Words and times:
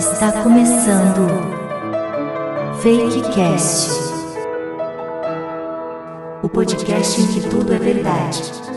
Está 0.00 0.32
começando 0.42 1.28
Fakecast, 2.80 3.90
o 6.42 6.48
podcast 6.48 7.20
em 7.20 7.26
que 7.26 7.40
tudo 7.50 7.74
é 7.74 7.78
verdade. 7.78 8.69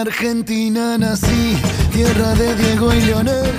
Argentina 0.00 0.96
nací, 0.96 1.56
tierra 1.92 2.32
de 2.34 2.54
Diego 2.54 2.92
y 2.92 3.00
Leonel. 3.00 3.52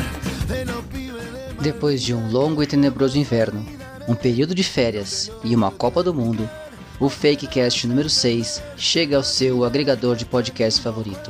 Depois 1.61 2.02
de 2.02 2.13
um 2.13 2.31
longo 2.31 2.63
e 2.63 2.67
tenebroso 2.67 3.17
inverno, 3.17 3.66
um 4.07 4.16
período 4.16 4.55
de 4.55 4.63
férias 4.63 5.30
e 5.44 5.53
uma 5.53 5.70
Copa 5.70 6.02
do 6.02 6.13
Mundo, 6.13 6.49
o 6.97 7.09
Fakecast 7.09 7.85
número 7.85 8.09
6 8.09 8.63
chega 8.77 9.17
ao 9.17 9.23
seu 9.23 9.66
agregador 9.66 10.16
de 10.16 10.25
podcast 10.25 10.81
favorito. 10.81 11.30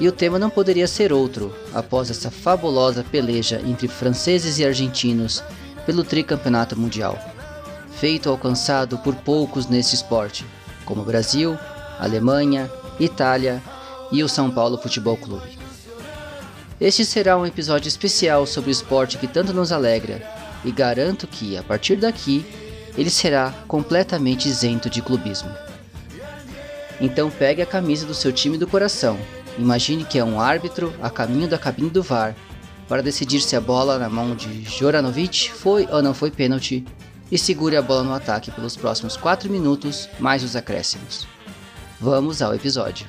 E 0.00 0.08
o 0.08 0.12
tema 0.12 0.40
não 0.40 0.50
poderia 0.50 0.88
ser 0.88 1.12
outro 1.12 1.54
após 1.72 2.10
essa 2.10 2.32
fabulosa 2.32 3.04
peleja 3.04 3.62
entre 3.64 3.86
franceses 3.86 4.58
e 4.58 4.64
argentinos 4.64 5.40
pelo 5.86 6.02
tricampeonato 6.02 6.76
mundial, 6.76 7.16
feito 7.92 8.28
alcançado 8.28 8.98
por 8.98 9.14
poucos 9.14 9.68
nesse 9.68 9.94
esporte, 9.94 10.44
como 10.84 11.04
Brasil, 11.04 11.56
Alemanha, 12.00 12.68
Itália 13.00 13.62
e 14.10 14.22
o 14.22 14.28
São 14.28 14.50
Paulo 14.50 14.78
Futebol 14.78 15.16
Clube. 15.16 15.58
Este 16.80 17.04
será 17.04 17.36
um 17.36 17.46
episódio 17.46 17.88
especial 17.88 18.46
sobre 18.46 18.70
o 18.70 18.72
esporte 18.72 19.18
que 19.18 19.26
tanto 19.26 19.52
nos 19.52 19.72
alegra, 19.72 20.22
e 20.64 20.70
garanto 20.70 21.26
que, 21.26 21.56
a 21.56 21.62
partir 21.62 21.96
daqui, 21.96 22.44
ele 22.96 23.10
será 23.10 23.52
completamente 23.66 24.48
isento 24.48 24.90
de 24.90 25.02
clubismo. 25.02 25.50
Então 27.00 27.30
pegue 27.30 27.62
a 27.62 27.66
camisa 27.66 28.06
do 28.06 28.14
seu 28.14 28.32
time 28.32 28.58
do 28.58 28.66
coração, 28.66 29.18
imagine 29.56 30.04
que 30.04 30.18
é 30.18 30.24
um 30.24 30.40
árbitro 30.40 30.92
a 31.00 31.08
caminho 31.08 31.48
da 31.48 31.58
cabine 31.58 31.90
do 31.90 32.02
VAR, 32.02 32.34
para 32.88 33.02
decidir 33.02 33.40
se 33.40 33.54
a 33.54 33.60
bola 33.60 33.98
na 33.98 34.08
mão 34.08 34.34
de 34.34 34.64
Joranovic 34.64 35.52
foi 35.52 35.86
ou 35.90 36.02
não 36.02 36.14
foi 36.14 36.30
pênalti, 36.30 36.84
e 37.30 37.36
segure 37.36 37.76
a 37.76 37.82
bola 37.82 38.02
no 38.02 38.14
ataque 38.14 38.50
pelos 38.50 38.76
próximos 38.76 39.16
4 39.16 39.50
minutos, 39.50 40.08
mais 40.18 40.42
os 40.42 40.56
acréscimos. 40.56 41.26
Vamos 42.00 42.40
ao 42.40 42.54
episódio. 42.54 43.08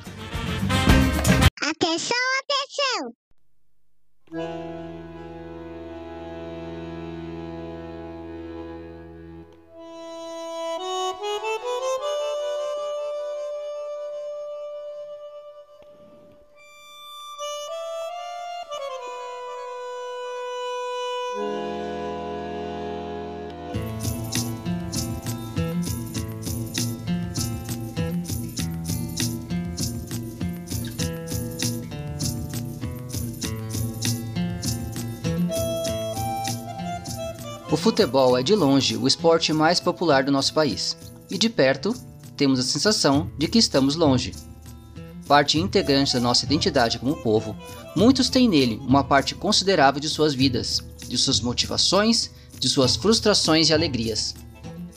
Atenção, 1.62 2.16
atenção! 2.42 3.14
Futebol 37.80 38.36
é 38.36 38.42
de 38.42 38.54
longe 38.54 38.94
o 38.94 39.08
esporte 39.08 39.54
mais 39.54 39.80
popular 39.80 40.22
do 40.22 40.30
nosso 40.30 40.52
país, 40.52 40.94
e 41.30 41.38
de 41.38 41.48
perto 41.48 41.94
temos 42.36 42.60
a 42.60 42.62
sensação 42.62 43.30
de 43.38 43.48
que 43.48 43.58
estamos 43.58 43.96
longe. 43.96 44.34
Parte 45.26 45.58
integrante 45.58 46.12
da 46.12 46.20
nossa 46.20 46.44
identidade 46.44 46.98
como 46.98 47.16
povo, 47.16 47.56
muitos 47.96 48.28
têm 48.28 48.46
nele 48.46 48.78
uma 48.86 49.02
parte 49.02 49.34
considerável 49.34 49.98
de 49.98 50.10
suas 50.10 50.34
vidas, 50.34 50.84
de 51.08 51.16
suas 51.16 51.40
motivações, 51.40 52.30
de 52.58 52.68
suas 52.68 52.96
frustrações 52.96 53.70
e 53.70 53.72
alegrias. 53.72 54.34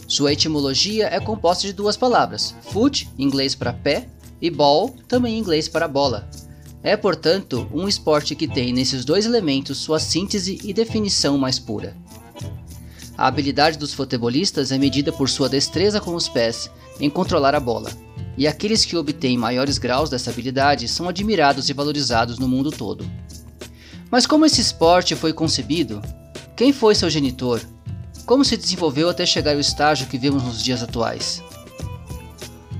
Sua 0.06 0.34
etimologia 0.34 1.08
é 1.08 1.22
composta 1.22 1.66
de 1.66 1.72
duas 1.72 1.96
palavras: 1.96 2.54
foot, 2.64 3.10
inglês 3.18 3.56
para 3.56 3.72
pé, 3.72 4.10
e 4.42 4.50
ball, 4.50 4.94
também 5.08 5.40
inglês 5.40 5.70
para 5.70 5.88
bola. 5.88 6.30
É, 6.84 6.98
portanto, 6.98 7.66
um 7.74 7.88
esporte 7.88 8.36
que 8.36 8.46
tem 8.46 8.74
nesses 8.74 9.06
dois 9.06 9.26
elementos 9.26 9.78
sua 9.78 10.00
síntese 10.00 10.60
e 10.66 10.74
definição 10.74 11.38
mais 11.38 11.58
pura. 11.58 11.96
A 13.18 13.28
habilidade 13.28 13.78
dos 13.78 13.94
futebolistas 13.94 14.72
é 14.72 14.78
medida 14.78 15.12
por 15.12 15.30
sua 15.30 15.48
destreza 15.48 16.02
com 16.02 16.16
os 16.16 16.28
pés 16.28 16.70
em 17.00 17.10
controlar 17.10 17.54
a 17.54 17.60
bola, 17.60 17.92
e 18.36 18.48
aqueles 18.48 18.84
que 18.84 18.98
obtêm 18.98 19.38
maiores 19.38 19.78
graus 19.78 20.10
dessa 20.10 20.32
habilidade 20.32 20.88
são 20.88 21.08
admirados 21.08 21.70
e 21.70 21.74
valorizados 21.74 22.40
no 22.40 22.48
mundo 22.48 22.72
todo. 22.72 23.06
Mas 24.10 24.26
como 24.26 24.46
esse 24.46 24.62
esporte 24.62 25.16
foi 25.16 25.32
concebido? 25.32 26.02
Quem 26.56 26.74
foi 26.74 26.96
seu 26.96 27.10
genitor? 27.10 27.62
Como 28.26 28.44
se 28.44 28.58
desenvolveu 28.58 29.10
até 29.10 29.26
chegar 29.26 29.54
ao 29.54 29.60
estágio 29.60 30.08
que 30.08 30.18
vemos 30.18 30.44
nos 30.44 30.64
dias 30.64 30.82
atuais? 30.82 31.44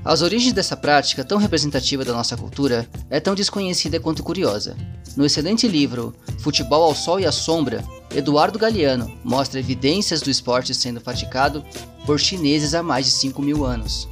As 0.04 0.20
origens 0.20 0.52
dessa 0.52 0.76
prática 0.76 1.24
tão 1.24 1.38
representativa 1.38 2.04
da 2.04 2.12
nossa 2.12 2.36
cultura 2.36 2.88
é 3.08 3.18
tão 3.20 3.34
desconhecida 3.34 3.98
quanto 3.98 4.22
curiosa. 4.22 4.76
No 5.16 5.24
excelente 5.24 5.66
livro 5.66 6.14
Futebol 6.38 6.82
ao 6.82 6.94
Sol 6.94 7.20
e 7.20 7.26
à 7.26 7.32
Sombra, 7.32 7.82
Eduardo 8.14 8.60
Galeano 8.60 9.12
mostra 9.24 9.58
evidências 9.58 10.22
do 10.22 10.30
esporte 10.30 10.72
sendo 10.72 11.00
praticado 11.00 11.64
por 12.06 12.20
chineses 12.20 12.72
há 12.72 12.82
mais 12.82 13.06
de 13.06 13.12
5 13.12 13.42
mil 13.42 13.64
anos. 13.64 14.08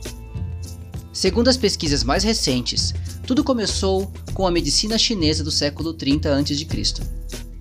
Segundo 1.12 1.48
as 1.48 1.56
pesquisas 1.56 2.02
mais 2.02 2.24
recentes, 2.24 2.92
tudo 3.26 3.44
começou 3.44 4.12
com 4.34 4.44
a 4.44 4.50
medicina 4.50 4.98
chinesa 4.98 5.44
do 5.44 5.52
século 5.52 5.92
30 5.94 6.34
a.C. 6.34 6.66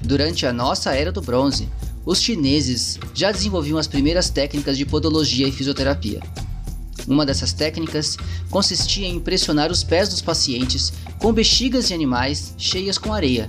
Durante 0.02 0.48
a 0.48 0.52
nossa 0.52 0.96
Era 0.96 1.12
do 1.12 1.22
Bronze, 1.22 1.70
os 2.04 2.20
chineses 2.20 2.98
já 3.14 3.32
desenvolviam 3.32 3.78
as 3.78 3.86
primeiras 3.86 4.32
técnicas 4.32 4.78
de 4.78 4.86
podologia 4.86 5.48
e 5.48 5.52
fisioterapia. 5.52 6.22
Uma 7.08 7.26
dessas 7.26 7.54
técnicas 7.54 8.18
consistia 8.50 9.08
em 9.08 9.20
pressionar 9.20 9.72
os 9.72 9.84
pés 9.84 10.10
dos 10.10 10.22
pacientes 10.22 10.92
com 11.20 11.32
bexigas 11.32 11.88
de 11.88 11.94
animais 11.94 12.56
cheias 12.58 12.98
com 12.98 13.14
areia. 13.14 13.48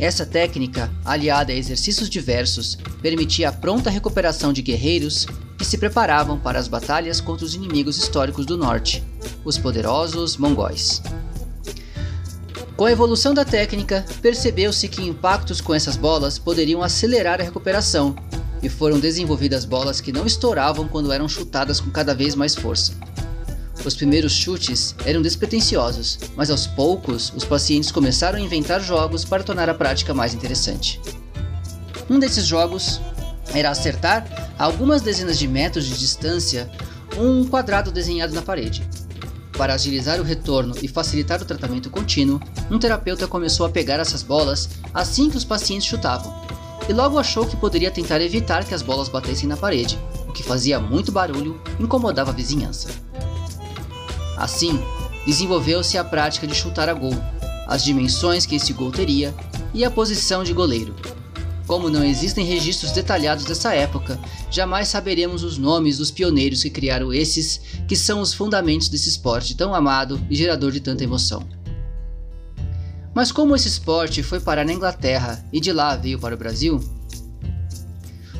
Essa 0.00 0.24
técnica, 0.24 0.90
aliada 1.04 1.52
a 1.52 1.54
exercícios 1.54 2.08
diversos, 2.08 2.78
permitia 3.02 3.50
a 3.50 3.52
pronta 3.52 3.90
recuperação 3.90 4.50
de 4.50 4.62
guerreiros 4.62 5.26
que 5.58 5.64
se 5.64 5.76
preparavam 5.76 6.40
para 6.40 6.58
as 6.58 6.66
batalhas 6.66 7.20
contra 7.20 7.44
os 7.44 7.54
inimigos 7.54 7.98
históricos 7.98 8.46
do 8.46 8.56
norte, 8.56 9.04
os 9.44 9.58
poderosos 9.58 10.38
mongóis. 10.38 11.02
Com 12.78 12.86
a 12.86 12.92
evolução 12.92 13.34
da 13.34 13.44
técnica, 13.44 14.06
percebeu-se 14.22 14.88
que 14.88 15.02
impactos 15.02 15.60
com 15.60 15.74
essas 15.74 15.98
bolas 15.98 16.38
poderiam 16.38 16.82
acelerar 16.82 17.38
a 17.38 17.44
recuperação, 17.44 18.16
e 18.62 18.70
foram 18.70 18.98
desenvolvidas 18.98 19.66
bolas 19.66 20.00
que 20.00 20.12
não 20.12 20.24
estouravam 20.24 20.88
quando 20.88 21.12
eram 21.12 21.28
chutadas 21.28 21.78
com 21.78 21.90
cada 21.90 22.14
vez 22.14 22.34
mais 22.34 22.54
força. 22.54 22.94
Os 23.84 23.94
primeiros 23.94 24.32
chutes 24.32 24.94
eram 25.06 25.22
despretensiosos, 25.22 26.18
mas 26.36 26.50
aos 26.50 26.66
poucos 26.66 27.32
os 27.34 27.44
pacientes 27.44 27.90
começaram 27.90 28.38
a 28.38 28.42
inventar 28.42 28.80
jogos 28.82 29.24
para 29.24 29.42
tornar 29.42 29.70
a 29.70 29.74
prática 29.74 30.12
mais 30.12 30.34
interessante. 30.34 31.00
Um 32.08 32.18
desses 32.18 32.46
jogos 32.46 33.00
era 33.54 33.70
acertar 33.70 34.26
a 34.58 34.64
algumas 34.64 35.00
dezenas 35.00 35.38
de 35.38 35.48
metros 35.48 35.86
de 35.86 35.98
distância 35.98 36.70
um 37.18 37.44
quadrado 37.46 37.90
desenhado 37.90 38.34
na 38.34 38.42
parede. 38.42 38.86
Para 39.56 39.74
agilizar 39.74 40.20
o 40.20 40.24
retorno 40.24 40.74
e 40.80 40.88
facilitar 40.88 41.40
o 41.40 41.44
tratamento 41.44 41.90
contínuo, 41.90 42.40
um 42.70 42.78
terapeuta 42.78 43.26
começou 43.26 43.66
a 43.66 43.70
pegar 43.70 43.98
essas 43.98 44.22
bolas 44.22 44.68
assim 44.94 45.28
que 45.28 45.36
os 45.36 45.44
pacientes 45.44 45.86
chutavam, 45.86 46.34
e 46.88 46.92
logo 46.92 47.18
achou 47.18 47.46
que 47.46 47.56
poderia 47.56 47.90
tentar 47.90 48.20
evitar 48.20 48.64
que 48.64 48.74
as 48.74 48.82
bolas 48.82 49.08
batessem 49.08 49.48
na 49.48 49.56
parede, 49.56 49.98
o 50.28 50.32
que 50.32 50.42
fazia 50.42 50.80
muito 50.80 51.12
barulho 51.12 51.60
e 51.78 51.82
incomodava 51.82 52.30
a 52.30 52.34
vizinhança. 52.34 53.09
Assim, 54.40 54.80
desenvolveu-se 55.26 55.98
a 55.98 56.02
prática 56.02 56.46
de 56.46 56.54
chutar 56.54 56.88
a 56.88 56.94
gol, 56.94 57.14
as 57.66 57.84
dimensões 57.84 58.46
que 58.46 58.56
esse 58.56 58.72
gol 58.72 58.90
teria 58.90 59.34
e 59.74 59.84
a 59.84 59.90
posição 59.90 60.42
de 60.42 60.54
goleiro. 60.54 60.96
Como 61.66 61.90
não 61.90 62.02
existem 62.02 62.44
registros 62.44 62.90
detalhados 62.90 63.44
dessa 63.44 63.74
época, 63.74 64.18
jamais 64.50 64.88
saberemos 64.88 65.44
os 65.44 65.58
nomes 65.58 65.98
dos 65.98 66.10
pioneiros 66.10 66.62
que 66.62 66.70
criaram 66.70 67.12
esses 67.12 67.60
que 67.86 67.94
são 67.94 68.22
os 68.22 68.32
fundamentos 68.32 68.88
desse 68.88 69.10
esporte 69.10 69.54
tão 69.54 69.74
amado 69.74 70.18
e 70.30 70.34
gerador 70.34 70.72
de 70.72 70.80
tanta 70.80 71.04
emoção. 71.04 71.46
Mas 73.14 73.30
como 73.30 73.54
esse 73.54 73.68
esporte 73.68 74.22
foi 74.22 74.40
parar 74.40 74.64
na 74.64 74.72
Inglaterra 74.72 75.44
e 75.52 75.60
de 75.60 75.70
lá 75.70 75.94
veio 75.96 76.18
para 76.18 76.34
o 76.34 76.38
Brasil? 76.38 76.80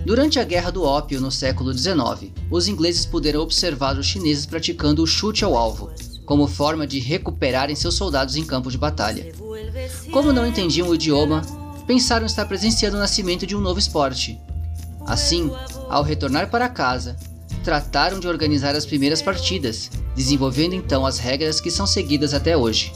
Durante 0.04 0.38
a 0.40 0.44
Guerra 0.44 0.70
do 0.70 0.82
Ópio 0.82 1.20
no 1.20 1.30
século 1.30 1.76
XIX, 1.76 2.32
os 2.50 2.68
ingleses 2.68 3.04
puderam 3.04 3.40
observar 3.40 3.98
os 3.98 4.06
chineses 4.06 4.46
praticando 4.46 5.02
o 5.02 5.06
chute 5.06 5.44
ao 5.44 5.56
alvo, 5.56 5.90
como 6.24 6.46
forma 6.46 6.86
de 6.86 6.98
recuperarem 6.98 7.76
seus 7.76 7.94
soldados 7.94 8.36
em 8.36 8.44
campo 8.44 8.70
de 8.70 8.78
batalha. 8.78 9.32
Como 10.10 10.32
não 10.32 10.46
entendiam 10.46 10.88
o 10.88 10.94
idioma, 10.94 11.42
pensaram 11.86 12.24
estar 12.24 12.46
presenciando 12.46 12.96
o 12.96 13.00
nascimento 13.00 13.46
de 13.46 13.54
um 13.54 13.60
novo 13.60 13.78
esporte. 13.78 14.40
Assim, 15.06 15.50
ao 15.88 16.02
retornar 16.02 16.50
para 16.50 16.68
casa, 16.68 17.16
trataram 17.62 18.18
de 18.18 18.26
organizar 18.26 18.74
as 18.74 18.86
primeiras 18.86 19.20
partidas, 19.20 19.90
desenvolvendo 20.16 20.74
então 20.74 21.04
as 21.04 21.18
regras 21.18 21.60
que 21.60 21.70
são 21.70 21.86
seguidas 21.86 22.32
até 22.32 22.56
hoje. 22.56 22.92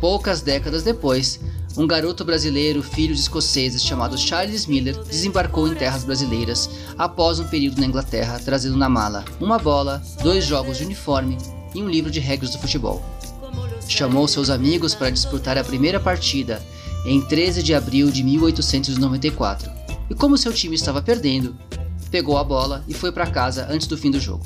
Poucas 0.00 0.42
décadas 0.42 0.82
depois, 0.82 1.40
um 1.76 1.86
garoto 1.86 2.24
brasileiro, 2.24 2.82
filho 2.82 3.14
de 3.14 3.20
escoceses 3.20 3.82
chamado 3.82 4.18
Charles 4.18 4.66
Miller, 4.66 4.96
desembarcou 5.04 5.66
em 5.66 5.74
terras 5.74 6.04
brasileiras 6.04 6.68
após 6.98 7.40
um 7.40 7.48
período 7.48 7.80
na 7.80 7.86
Inglaterra, 7.86 8.40
trazendo 8.44 8.76
na 8.76 8.88
mala 8.88 9.24
uma 9.40 9.58
bola, 9.58 10.02
dois 10.22 10.44
jogos 10.44 10.78
de 10.78 10.84
uniforme 10.84 11.38
e 11.74 11.82
um 11.82 11.88
livro 11.88 12.10
de 12.10 12.20
regras 12.20 12.50
do 12.50 12.58
futebol. 12.58 13.02
Chamou 13.88 14.28
seus 14.28 14.50
amigos 14.50 14.94
para 14.94 15.10
disputar 15.10 15.56
a 15.56 15.64
primeira 15.64 15.98
partida 15.98 16.62
em 17.06 17.20
13 17.20 17.62
de 17.62 17.74
abril 17.74 18.10
de 18.10 18.22
1894, 18.22 19.70
e 20.10 20.14
como 20.14 20.38
seu 20.38 20.52
time 20.52 20.76
estava 20.76 21.00
perdendo, 21.00 21.56
pegou 22.10 22.36
a 22.36 22.44
bola 22.44 22.84
e 22.86 22.92
foi 22.92 23.10
para 23.10 23.26
casa 23.26 23.66
antes 23.70 23.86
do 23.86 23.96
fim 23.96 24.10
do 24.10 24.20
jogo. 24.20 24.44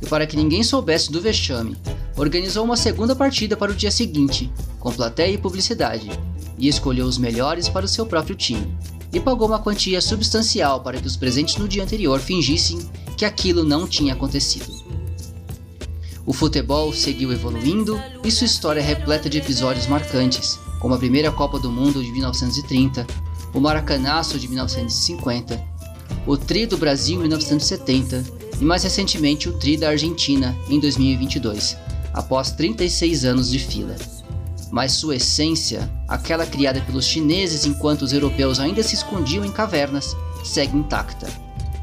E 0.00 0.06
para 0.06 0.26
que 0.26 0.36
ninguém 0.36 0.64
soubesse 0.64 1.12
do 1.12 1.20
vexame, 1.20 1.76
organizou 2.16 2.64
uma 2.64 2.76
segunda 2.76 3.14
partida 3.14 3.56
para 3.56 3.70
o 3.70 3.74
dia 3.74 3.90
seguinte, 3.90 4.52
com 4.80 4.92
plateia 4.92 5.32
e 5.32 5.38
publicidade, 5.38 6.10
e 6.62 6.68
escolheu 6.68 7.06
os 7.06 7.18
melhores 7.18 7.68
para 7.68 7.84
o 7.84 7.88
seu 7.88 8.06
próprio 8.06 8.36
time, 8.36 8.72
e 9.12 9.18
pagou 9.18 9.48
uma 9.48 9.58
quantia 9.58 10.00
substancial 10.00 10.80
para 10.80 11.00
que 11.00 11.06
os 11.06 11.16
presentes 11.16 11.56
no 11.56 11.66
dia 11.66 11.82
anterior 11.82 12.20
fingissem 12.20 12.78
que 13.16 13.24
aquilo 13.24 13.64
não 13.64 13.86
tinha 13.86 14.14
acontecido. 14.14 14.72
O 16.24 16.32
futebol 16.32 16.92
seguiu 16.92 17.32
evoluindo 17.32 18.00
e 18.22 18.30
sua 18.30 18.46
história 18.46 18.78
é 18.78 18.82
repleta 18.82 19.28
de 19.28 19.38
episódios 19.38 19.88
marcantes, 19.88 20.56
como 20.78 20.94
a 20.94 20.98
primeira 20.98 21.32
Copa 21.32 21.58
do 21.58 21.70
Mundo 21.70 22.00
de 22.00 22.12
1930, 22.12 23.04
o 23.52 23.58
Maracanaço 23.58 24.38
de 24.38 24.46
1950, 24.46 25.60
o 26.24 26.36
Tri 26.36 26.64
do 26.64 26.78
Brasil 26.78 27.18
em 27.18 27.22
1970 27.22 28.24
e 28.60 28.64
mais 28.64 28.84
recentemente 28.84 29.48
o 29.48 29.52
Tri 29.58 29.76
da 29.76 29.88
Argentina 29.88 30.56
em 30.68 30.78
2022, 30.78 31.76
após 32.14 32.52
36 32.52 33.24
anos 33.24 33.50
de 33.50 33.58
fila. 33.58 33.96
Mas 34.72 34.92
sua 34.92 35.16
essência, 35.16 35.92
aquela 36.08 36.46
criada 36.46 36.80
pelos 36.80 37.04
chineses 37.04 37.66
enquanto 37.66 38.00
os 38.02 38.12
europeus 38.14 38.58
ainda 38.58 38.82
se 38.82 38.94
escondiam 38.94 39.44
em 39.44 39.52
cavernas, 39.52 40.16
segue 40.42 40.74
intacta. 40.74 41.28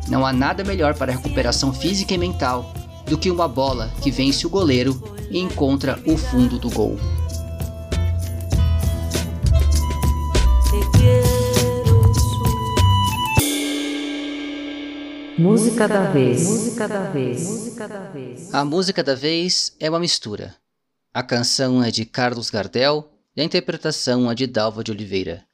Não 0.08 0.26
há 0.26 0.34
nada 0.34 0.64
melhor 0.64 0.96
para 0.96 1.12
a 1.12 1.16
recuperação 1.16 1.72
física 1.72 2.16
e 2.16 2.18
mental 2.18 2.74
do 3.06 3.16
que 3.16 3.30
uma 3.30 3.48
bola 3.48 3.92
que 4.02 4.10
vence 4.10 4.48
o 4.48 4.50
goleiro 4.50 5.00
e 5.30 5.38
encontra 5.38 6.02
o 6.04 6.18
fundo 6.18 6.58
do 6.58 6.68
gol. 6.72 6.98
Música 15.38 15.88
da 15.88 16.10
vez. 16.10 16.44
Música 16.44 16.88
da 16.88 17.04
vez. 17.04 17.48
Música 17.48 17.88
da 17.88 18.00
vez. 18.00 18.54
A 18.54 18.66
música 18.66 19.04
da 19.04 19.14
vez 19.14 19.76
é 19.80 19.88
uma 19.92 20.00
mistura. 20.00 20.56
A 21.20 21.24
canção 21.24 21.84
é 21.84 21.92
de 21.92 22.06
Carlos 22.06 22.50
Gardel 22.50 23.12
e 23.36 23.42
a 23.42 23.44
interpretação 23.44 24.32
é 24.32 24.34
de 24.34 24.48
Dalva 24.48 24.82
de 24.82 24.90
Oliveira. 24.90 25.46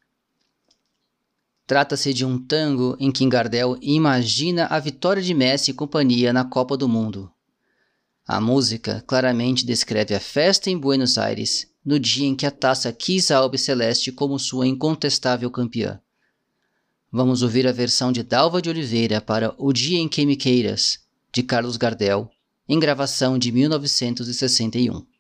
Trata-se 1.66 2.14
de 2.14 2.24
um 2.24 2.38
tango 2.38 2.96
em 3.00 3.12
que 3.12 3.28
Gardel 3.28 3.76
imagina 3.82 4.68
a 4.68 4.80
vitória 4.80 5.24
de 5.24 5.34
Messi 5.34 5.72
e 5.72 5.74
companhia 5.74 6.32
na 6.32 6.46
Copa 6.46 6.78
do 6.78 6.88
Mundo. 6.88 7.32
A 8.28 8.40
música 8.40 9.04
claramente 9.08 9.66
descreve 9.66 10.14
a 10.14 10.20
festa 10.20 10.70
em 10.70 10.78
Buenos 10.78 11.18
Aires 11.18 11.66
no 11.84 12.00
dia 12.00 12.28
em 12.28 12.36
que 12.36 12.46
a 12.46 12.52
taça 12.52 12.94
quis 12.94 13.32
a 13.32 13.38
Albe 13.38 13.58
Celeste 13.58 14.12
como 14.12 14.38
sua 14.38 14.68
incontestável 14.68 15.50
campeã. 15.50 16.00
Vamos 17.12 17.42
ouvir 17.42 17.66
a 17.66 17.72
versão 17.72 18.12
de 18.12 18.22
Dalva 18.22 18.62
de 18.62 18.70
Oliveira 18.70 19.20
para 19.20 19.56
O 19.58 19.74
Dia 19.74 19.98
em 19.98 20.08
que 20.08 20.28
Me 20.28 20.36
Queiras, 20.36 21.00
de 21.34 21.42
Carlos 21.42 21.76
Gardel, 21.76 22.30
em 22.70 22.80
gravação 22.80 23.40
de 23.40 23.52
1961. 23.52 25.15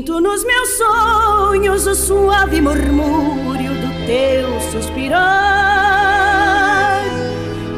Sinto 0.00 0.18
nos 0.18 0.42
meus 0.44 0.70
sonhos 0.78 1.86
o 1.86 1.94
suave 1.94 2.58
murmúrio 2.58 3.70
do 3.74 4.06
teu 4.06 4.58
suspirar. 4.72 5.20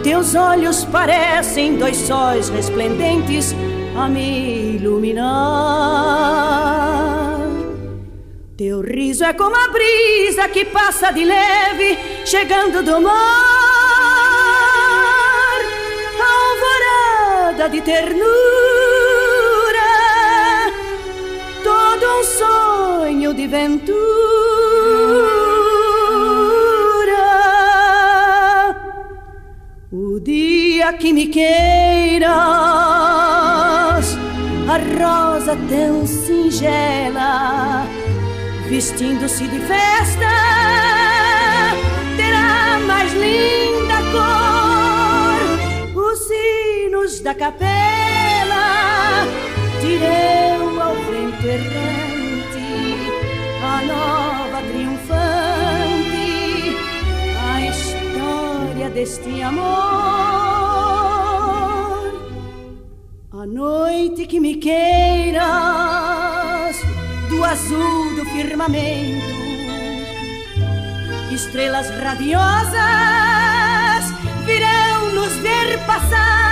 Teus 0.04 0.36
olhos 0.36 0.84
parecem 0.84 1.76
dois 1.76 1.96
sóis 1.96 2.48
resplendentes 2.48 3.52
a 3.96 4.08
me 4.08 4.76
iluminar. 4.76 5.32
Teu 8.56 8.82
riso 8.82 9.24
é 9.24 9.32
como 9.32 9.56
a 9.56 9.66
brisa 9.68 10.48
que 10.48 10.64
passa 10.64 11.10
de 11.10 11.24
leve, 11.24 11.98
chegando 12.24 12.84
do 12.84 13.00
mar. 13.00 13.12
Alvorada 16.20 17.68
de 17.68 17.80
ternura 17.80 18.61
sonho 23.32 23.34
de 23.34 23.46
ventura. 23.46 23.96
O 29.90 30.20
dia 30.20 30.92
que 30.92 31.12
me 31.12 31.26
queiras, 31.26 32.30
a 34.68 34.78
rosa 34.98 35.56
tão 35.68 36.06
singela, 36.06 37.86
vestindo-se 38.68 39.46
de 39.48 39.58
festa, 39.60 40.30
terá 42.16 42.78
mais 42.86 43.12
linda 43.12 43.96
cor. 44.12 46.02
Os 46.04 46.18
sinos 46.26 47.20
da 47.20 47.34
capela 47.34 49.26
dirão 49.80 50.80
ao 50.80 50.94
vento 50.94 51.46
errante 51.46 52.01
nova 53.86 54.62
triunfante, 54.62 55.12
a 57.52 57.60
história 57.66 58.90
deste 58.90 59.42
amor. 59.42 59.62
A 63.32 63.46
noite 63.46 64.26
que 64.26 64.38
me 64.38 64.56
queiras 64.56 65.46
do 67.28 67.44
azul 67.44 68.14
do 68.16 68.24
firmamento, 68.26 69.26
estrelas 71.32 71.88
radiosas 72.02 72.72
virão 74.44 75.14
nos 75.14 75.32
ver 75.38 75.78
passar. 75.86 76.51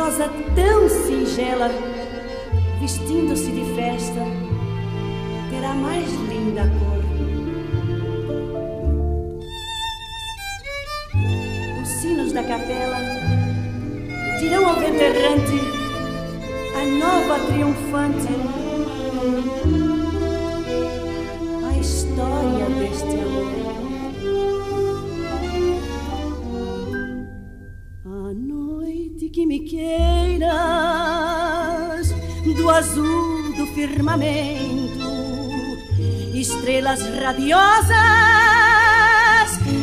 Rosa 0.00 0.30
tão 0.54 0.88
singela, 0.88 1.68
vestindo-se 2.80 3.50
de 3.52 3.74
festa, 3.74 4.20
terá 5.50 5.74
mais 5.74 6.08
linda 6.10 6.62
cor. 6.62 7.04
Os 11.82 11.88
sinos 12.00 12.32
da 12.32 12.42
capela 12.42 12.96
dirão 14.40 14.70
ao 14.70 14.76
vento 14.76 15.02
errante, 15.02 15.60
a 16.74 16.84
nova 16.98 17.38
triunfante, 17.46 18.28
a 21.68 21.78
história 21.78 22.66
deste 22.78 23.20
amor. 23.20 23.59
Que 29.32 29.46
me 29.46 29.60
queiras 29.60 30.50
do 32.56 32.68
azul 32.68 33.52
do 33.56 33.64
firmamento, 33.74 35.08
estrelas 36.34 37.00
radiosas 37.22 37.90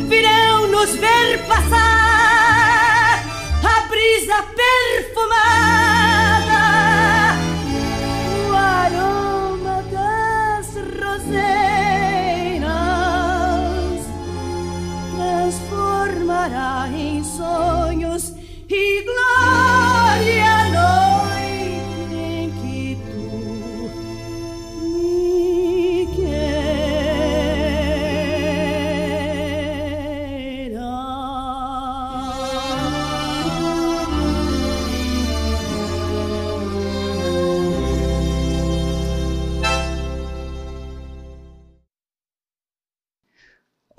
virão 0.08 0.68
nos 0.68 0.90
ver 0.96 1.46
passar 1.46 3.24
a 3.64 3.80
brisa 3.88 4.42
perfumada, 4.54 5.97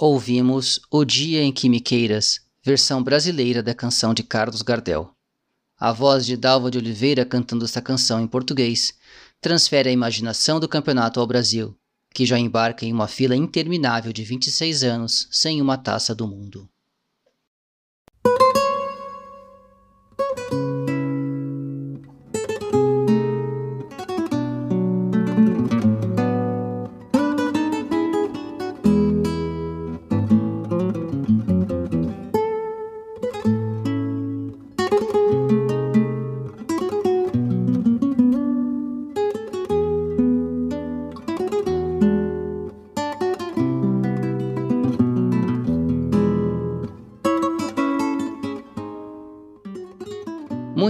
Ouvimos 0.01 0.79
O 0.89 1.03
Dia 1.03 1.43
em 1.43 1.51
que 1.51 1.67
Me 1.67 1.81
Queiras, 1.81 2.39
versão 2.63 3.03
brasileira 3.03 3.61
da 3.61 3.75
canção 3.75 4.13
de 4.13 4.23
Carlos 4.23 4.61
Gardel. 4.61 5.13
A 5.77 5.91
voz 5.91 6.25
de 6.25 6.37
Dalva 6.37 6.71
de 6.71 6.77
Oliveira 6.77 7.25
cantando 7.25 7.65
esta 7.65 7.81
canção 7.81 8.21
em 8.21 8.25
português 8.25 8.93
transfere 9.41 9.89
a 9.89 9.91
imaginação 9.91 10.57
do 10.57 10.69
campeonato 10.69 11.19
ao 11.19 11.27
Brasil, 11.27 11.77
que 12.13 12.25
já 12.25 12.39
embarca 12.39 12.85
em 12.85 12.93
uma 12.93 13.09
fila 13.09 13.35
interminável 13.35 14.13
de 14.13 14.23
26 14.23 14.85
anos 14.85 15.27
sem 15.29 15.61
uma 15.61 15.77
taça 15.77 16.15
do 16.15 16.25
mundo. 16.25 16.69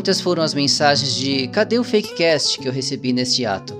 Muitas 0.09 0.21
foram 0.21 0.41
as 0.41 0.55
mensagens 0.55 1.13
de 1.13 1.47
cadê 1.49 1.77
o 1.77 1.83
fakecast 1.83 2.57
que 2.57 2.67
eu 2.67 2.71
recebi 2.71 3.13
neste 3.13 3.45
ato. 3.45 3.79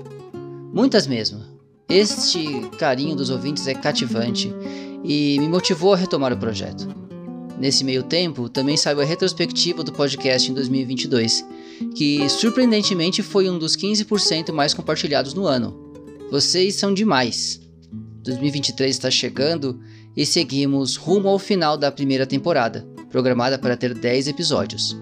Muitas 0.72 1.04
mesmo. 1.04 1.42
Este 1.88 2.70
carinho 2.78 3.16
dos 3.16 3.30
ouvintes 3.30 3.66
é 3.66 3.74
cativante 3.74 4.48
e 5.02 5.40
me 5.40 5.48
motivou 5.48 5.92
a 5.92 5.96
retomar 5.96 6.32
o 6.32 6.36
projeto. 6.36 6.86
Nesse 7.58 7.82
meio 7.82 8.04
tempo, 8.04 8.48
também 8.48 8.76
saiu 8.76 9.00
a 9.00 9.04
retrospectiva 9.04 9.82
do 9.82 9.92
podcast 9.92 10.48
em 10.48 10.54
2022, 10.54 11.44
que 11.96 12.28
surpreendentemente 12.28 13.24
foi 13.24 13.50
um 13.50 13.58
dos 13.58 13.76
15% 13.76 14.52
mais 14.52 14.72
compartilhados 14.72 15.34
no 15.34 15.48
ano. 15.48 15.76
Vocês 16.30 16.76
são 16.76 16.94
demais! 16.94 17.60
2023 18.22 18.88
está 18.94 19.10
chegando 19.10 19.80
e 20.16 20.24
seguimos 20.24 20.94
rumo 20.94 21.28
ao 21.28 21.40
final 21.40 21.76
da 21.76 21.90
primeira 21.90 22.24
temporada, 22.24 22.86
programada 23.10 23.58
para 23.58 23.76
ter 23.76 23.92
10 23.92 24.28
episódios. 24.28 24.96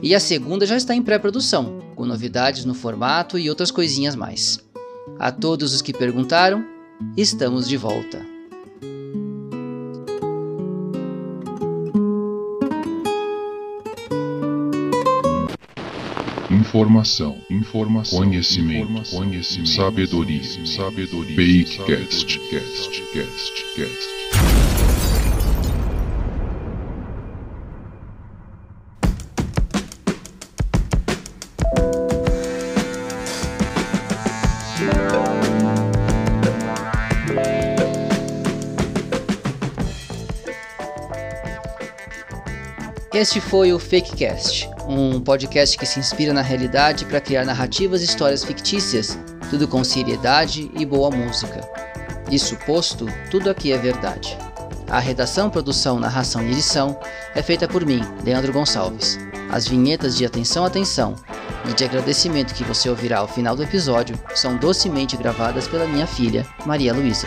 E 0.00 0.14
a 0.14 0.20
segunda 0.20 0.64
já 0.64 0.76
está 0.76 0.94
em 0.94 1.02
pré-produção, 1.02 1.80
com 1.96 2.06
novidades 2.06 2.64
no 2.64 2.72
formato 2.72 3.36
e 3.36 3.50
outras 3.50 3.72
coisinhas 3.72 4.14
mais. 4.14 4.60
A 5.18 5.32
todos 5.32 5.74
os 5.74 5.82
que 5.82 5.92
perguntaram, 5.92 6.64
estamos 7.16 7.68
de 7.68 7.76
volta. 7.76 8.24
Informação, 16.48 17.36
informação, 17.50 18.18
conhecimento, 18.18 19.10
conhecimento, 19.10 19.68
sabedoria, 19.68 20.66
sabedoria, 20.66 21.66
fakecast, 21.66 22.38
cast, 22.50 23.02
cast, 23.12 23.64
cast. 23.74 24.57
Este 43.18 43.40
foi 43.40 43.72
o 43.72 43.80
Fakecast, 43.80 44.70
um 44.86 45.20
podcast 45.20 45.76
que 45.76 45.84
se 45.84 45.98
inspira 45.98 46.32
na 46.32 46.40
realidade 46.40 47.04
para 47.04 47.20
criar 47.20 47.44
narrativas 47.44 48.00
e 48.00 48.04
histórias 48.04 48.44
fictícias, 48.44 49.18
tudo 49.50 49.66
com 49.66 49.82
seriedade 49.82 50.70
e 50.72 50.86
boa 50.86 51.10
música. 51.10 51.68
Isso 52.30 52.54
posto, 52.58 53.06
tudo 53.28 53.50
aqui 53.50 53.72
é 53.72 53.76
verdade. 53.76 54.38
A 54.88 55.00
redação, 55.00 55.50
produção, 55.50 55.98
narração 55.98 56.44
e 56.44 56.52
edição 56.52 56.96
é 57.34 57.42
feita 57.42 57.66
por 57.66 57.84
mim, 57.84 58.02
Leandro 58.24 58.52
Gonçalves. 58.52 59.18
As 59.50 59.66
vinhetas 59.66 60.16
de 60.16 60.24
atenção, 60.24 60.64
atenção 60.64 61.16
e 61.68 61.74
de 61.74 61.84
agradecimento 61.84 62.54
que 62.54 62.62
você 62.62 62.88
ouvirá 62.88 63.18
ao 63.18 63.26
final 63.26 63.56
do 63.56 63.64
episódio 63.64 64.16
são 64.32 64.56
docemente 64.56 65.16
gravadas 65.16 65.66
pela 65.66 65.88
minha 65.88 66.06
filha, 66.06 66.46
Maria 66.64 66.94
Luísa. 66.94 67.26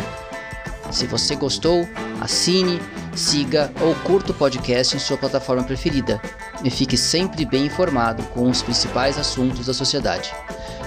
Se 0.90 1.06
você 1.06 1.36
gostou, 1.36 1.86
assine, 2.22 2.80
siga 3.16 3.72
ou 3.82 3.96
curta 3.96 4.32
o 4.32 4.36
podcast 4.36 4.96
em 4.96 5.00
sua 5.00 5.18
plataforma 5.18 5.64
preferida 5.64 6.22
e 6.64 6.70
fique 6.70 6.96
sempre 6.98 7.46
bem 7.46 7.66
informado 7.66 8.22
com 8.34 8.50
os 8.50 8.62
principais 8.62 9.18
assuntos 9.18 9.66
da 9.66 9.74
sociedade, 9.74 10.32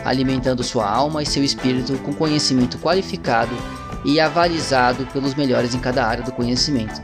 alimentando 0.05 0.63
sua 0.63 0.89
alma 0.89 1.23
e 1.23 1.27
seu 1.27 1.43
espírito 1.43 1.99
com 1.99 2.13
conhecimento 2.13 2.79
qualificado 2.79 3.57
e 4.05 4.21
avalizado 4.21 5.07
pelos 5.07 5.35
melhores 5.35 5.75
em 5.75 5.81
cada 5.81 6.07
área 6.07 6.23
do 6.23 6.31
conhecimento. 6.33 7.03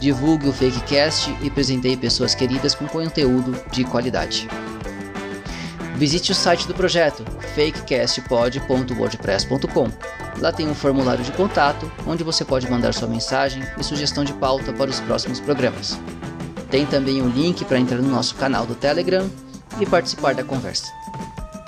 Divulgue 0.00 0.48
o 0.48 0.52
Fakecast 0.52 1.32
e 1.42 1.50
presenteie 1.50 1.96
pessoas 1.96 2.34
queridas 2.34 2.74
com 2.74 2.86
conteúdo 2.86 3.56
de 3.70 3.84
qualidade. 3.84 4.48
Visite 5.94 6.32
o 6.32 6.34
site 6.34 6.66
do 6.66 6.74
projeto 6.74 7.24
fakecastpod.wordpress.com. 7.54 10.21
Lá 10.38 10.50
tem 10.50 10.68
um 10.68 10.74
formulário 10.74 11.24
de 11.24 11.32
contato 11.32 11.90
onde 12.06 12.24
você 12.24 12.44
pode 12.44 12.70
mandar 12.70 12.94
sua 12.94 13.08
mensagem 13.08 13.62
e 13.78 13.84
sugestão 13.84 14.24
de 14.24 14.32
pauta 14.32 14.72
para 14.72 14.90
os 14.90 15.00
próximos 15.00 15.40
programas. 15.40 15.98
Tem 16.70 16.86
também 16.86 17.20
um 17.20 17.28
link 17.28 17.64
para 17.64 17.78
entrar 17.78 17.98
no 17.98 18.08
nosso 18.08 18.34
canal 18.34 18.66
do 18.66 18.74
Telegram 18.74 19.28
e 19.80 19.86
participar 19.86 20.34
da 20.34 20.42
conversa. 20.42 20.90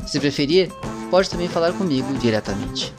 Se 0.06 0.18
preferir, 0.18 0.71
pode 1.11 1.30
também 1.30 1.49
falar 1.49 1.73
comigo 1.73 2.12
diretamente. 2.14 2.92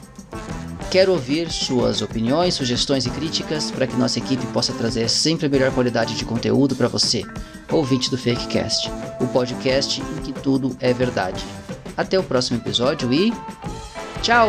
Quero 0.90 1.12
ouvir 1.12 1.50
suas 1.50 2.00
opiniões, 2.00 2.54
sugestões 2.54 3.06
e 3.06 3.10
críticas 3.10 3.70
para 3.70 3.86
que 3.86 3.96
nossa 3.96 4.18
equipe 4.18 4.46
possa 4.46 4.72
trazer 4.72 5.10
sempre 5.10 5.46
a 5.46 5.48
melhor 5.48 5.72
qualidade 5.72 6.14
de 6.14 6.24
conteúdo 6.24 6.76
para 6.76 6.88
você, 6.88 7.22
ouvinte 7.70 8.10
do 8.10 8.16
Fakecast, 8.16 8.90
o 9.20 9.26
podcast 9.26 10.00
em 10.00 10.22
que 10.22 10.32
tudo 10.32 10.76
é 10.80 10.92
verdade. 10.94 11.44
Até 11.96 12.18
o 12.18 12.22
próximo 12.22 12.58
episódio 12.58 13.12
e. 13.12 13.32
Tchau! 14.22 14.48